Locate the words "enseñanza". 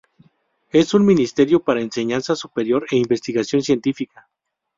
1.79-2.35